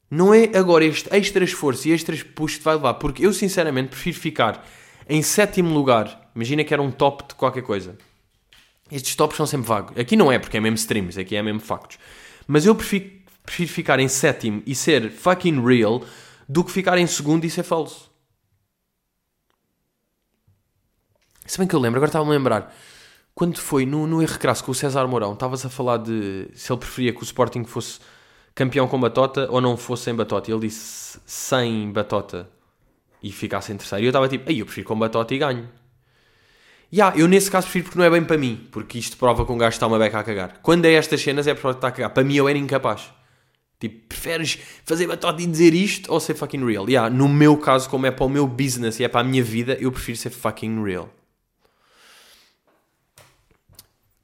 [0.09, 3.89] Não é agora este extra esforço e extra push que vai levar, porque eu sinceramente
[3.89, 4.65] prefiro ficar
[5.07, 6.31] em sétimo lugar.
[6.35, 7.97] Imagina que era um top de qualquer coisa.
[8.91, 9.97] Estes tops são sempre vagos.
[9.97, 11.97] Aqui não é, porque é mesmo streams, aqui é mesmo factos.
[12.47, 13.09] Mas eu prefiro,
[13.43, 16.03] prefiro ficar em sétimo e ser fucking real
[16.47, 18.11] do que ficar em segundo e ser falso.
[21.45, 22.75] Se bem que eu lembro, agora estava a lembrar.
[23.35, 26.71] Quando foi no, no erro crasso com o César Mourão, estavas a falar de se
[26.71, 27.99] ele preferia que o Sporting fosse
[28.53, 30.49] campeão com batota ou não fosse sem batota.
[30.49, 32.49] E ele disse sem batota
[33.23, 34.03] e ficasse em terceiro.
[34.03, 35.69] E eu estava tipo, aí eu prefiro com batota e ganho.
[36.91, 39.51] Yeah, eu nesse caso prefiro porque não é bem para mim, porque isto prova que
[39.51, 40.59] um gajo está uma beca a cagar.
[40.61, 42.09] Quando é estas cenas é porque está a cagar.
[42.11, 43.11] Para mim eu era incapaz.
[43.79, 46.87] Tipo, preferes fazer batota e dizer isto ou ser fucking real?
[46.87, 49.43] Yeah, no meu caso, como é para o meu business e é para a minha
[49.43, 51.09] vida, eu prefiro ser fucking real.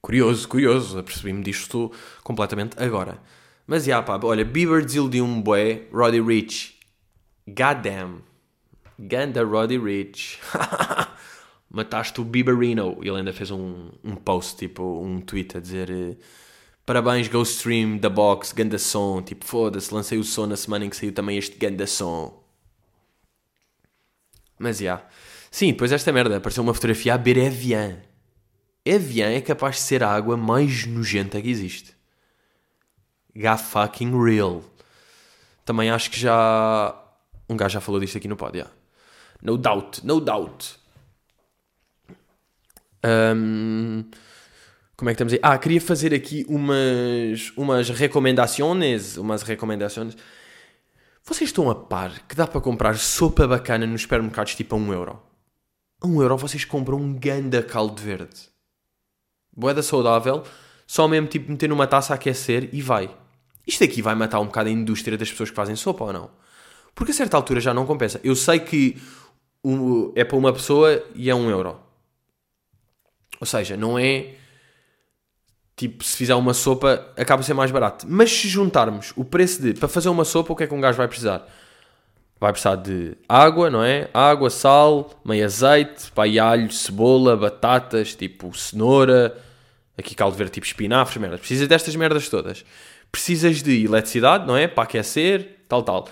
[0.02, 1.92] Curioso, curioso, apercebi-me disto
[2.24, 3.20] completamente agora.
[3.66, 6.76] Mas yeah, pá, olha, Bieber desiludiu-me bué, Roddy Rich,
[7.48, 8.22] goddamn,
[9.00, 10.40] ganda Roddy Rich,
[11.72, 12.98] mataste o Bieberino.
[13.02, 16.18] Ele ainda fez um, um post, tipo, um tweet a dizer eh,
[16.86, 20.90] parabéns, Go Stream, The Box, ganda som, tipo, foda-se, lancei o som na semana em
[20.90, 22.44] que saiu também este ganda som.
[24.58, 24.84] Mas já.
[24.84, 25.10] Yeah.
[25.50, 27.98] Sim, depois esta merda, apareceu uma fotografia a beber Evian.
[28.86, 31.96] Evian é capaz de ser a água mais nojenta que existe.
[33.36, 34.64] Ga fucking real.
[35.64, 36.96] Também acho que já.
[37.48, 38.79] Um gajo já falou disto aqui no pod, yeah.
[39.41, 40.75] No doubt, no doubt.
[43.06, 44.04] Um,
[44.97, 45.39] como é que estamos aí?
[45.41, 49.15] Ah, queria fazer aqui umas, umas recomendações.
[49.17, 50.15] Umas recomendações.
[51.23, 54.93] Vocês estão a par que dá para comprar sopa bacana nos supermercados tipo a 1
[54.93, 55.21] euro?
[56.02, 58.49] A 1 euro vocês compram um ganda caldo verde.
[59.56, 60.43] Boeda saudável,
[60.88, 63.15] só mesmo tipo meter numa taça a aquecer e vai.
[63.65, 66.32] Isto aqui vai matar um bocado a indústria das pessoas que fazem sopa ou não?
[66.95, 68.19] Porque a certa altura já não compensa.
[68.23, 68.97] Eu sei que
[70.15, 71.80] é para uma pessoa e é um euro.
[73.39, 74.36] Ou seja, não é
[75.80, 78.06] tipo se fizer uma sopa acaba a ser mais barato.
[78.10, 80.82] Mas se juntarmos o preço de para fazer uma sopa, o que é que um
[80.82, 81.48] gajo vai precisar?
[82.38, 84.10] Vai precisar de água, não é?
[84.13, 89.38] Água, sal, meio azeite, pá, alho, cebola, batatas, tipo cenoura,
[89.98, 91.38] aqui caldo verde tipo espinafres, merda.
[91.38, 92.65] Precisas destas merdas todas.
[93.12, 94.67] Precisas de eletricidade, não é?
[94.67, 96.08] Para aquecer, tal, tal.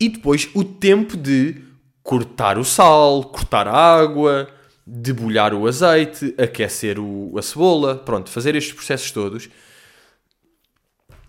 [0.00, 1.67] E depois o tempo de
[2.08, 4.48] cortar o sal, cortar a água,
[4.86, 9.50] debulhar o azeite, aquecer o, a cebola, pronto, fazer estes processos todos,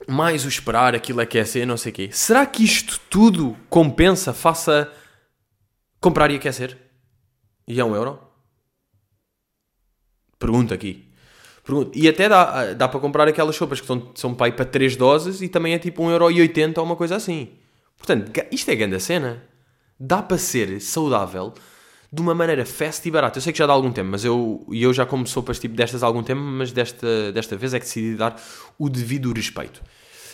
[0.08, 2.10] mais o esperar, aquilo aquecer, não sei o quê.
[2.14, 4.90] Será que isto tudo compensa, faça
[6.00, 6.78] comprar e aquecer?
[7.68, 8.18] E é um euro?
[10.40, 11.10] Pergunta aqui.
[11.62, 11.92] Pergunta.
[11.94, 15.42] E até dá, dá para comprar aquelas sopas que são, são pai para 3 doses
[15.42, 17.50] e também é tipo 1,80€ ou uma coisa assim.
[17.98, 19.44] Portanto, isto é grande cena.
[20.00, 21.54] Dá para ser saudável
[22.12, 23.38] de uma maneira fast e barata.
[23.38, 26.04] Eu sei que já dá algum tempo, mas eu, eu já como sopas tipo destas
[26.04, 28.42] há algum tempo, mas desta, desta vez é que decidi dar
[28.78, 29.82] o devido respeito.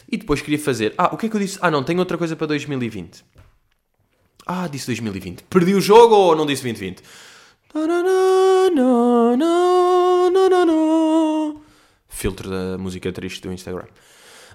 [0.10, 0.94] E depois queria fazer.
[0.98, 1.58] Ah, o que é que eu disse?
[1.62, 3.26] Ah, não, tenho outra coisa para 2020.
[4.46, 5.44] Ah, disse 2020.
[5.44, 7.02] Perdi o jogo ou não disse 2020?
[12.08, 13.88] Filtro da música triste do Instagram.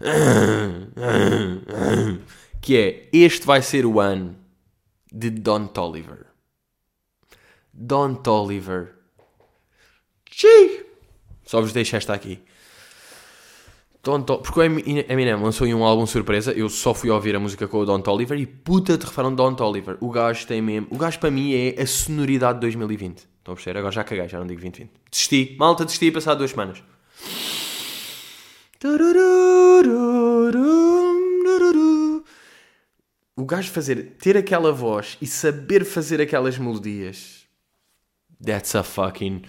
[2.62, 4.36] Que é: Este vai ser o ano
[5.12, 6.26] de Don Toliver.
[7.72, 8.94] Don Toliver.
[10.30, 10.86] Xiii!
[11.44, 12.40] Só vos deixo esta aqui.
[14.02, 16.52] Don Porque o Eminem lançou um álbum surpresa.
[16.52, 19.54] Eu só fui ouvir a música com o Don Toliver e puta de refaram Don
[19.54, 19.98] Toliver.
[20.00, 20.86] O gajo tem mesmo.
[20.90, 23.18] O gajo para mim é a sonoridade de 2020.
[23.18, 23.78] Estão a perceber?
[23.78, 24.90] Agora já caguei, já não digo 2020.
[25.10, 25.56] Desisti.
[25.58, 26.82] Malta, desisti passado duas semanas.
[33.40, 37.46] O gajo fazer, ter aquela voz e saber fazer aquelas melodias
[38.44, 39.44] That's a fucking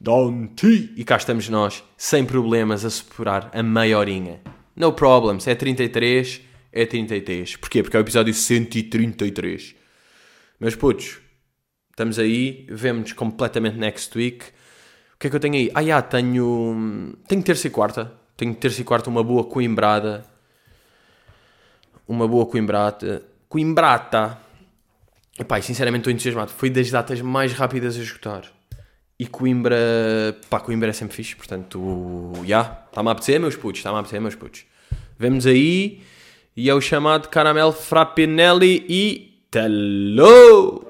[0.00, 0.92] Dante.
[0.96, 4.40] E cá estamos nós, sem problemas, a superar a meia horinha.
[4.76, 5.48] No problems.
[5.48, 6.42] É 33,
[6.72, 7.56] é 33.
[7.56, 7.82] Porquê?
[7.82, 9.74] Porque é o episódio 133.
[10.60, 11.18] Meus putos,
[11.90, 14.44] estamos aí, vemos-nos completamente next week.
[15.14, 15.72] O que é que eu tenho aí?
[15.74, 17.16] Ah, já, tenho...
[17.26, 18.12] Tenho terça e quarta.
[18.36, 20.33] Tenho terça e quarta uma boa coimbrada.
[22.06, 23.22] Uma boa coimbrata.
[23.48, 24.38] Coimbrata
[25.38, 26.50] Epá, sinceramente estou entusiasmado.
[26.52, 28.44] Foi das datas mais rápidas a esgotar.
[29.18, 29.76] E Coimbra,
[30.48, 34.00] pá, Coimbra é sempre fixe, portanto, já, yeah, está-me a apetecer, meus putos, está-me a
[34.00, 34.64] apetecer, meus putos.
[35.16, 36.02] Vemos aí,
[36.56, 40.84] e é o chamado Caramel Frappinelli e Tello!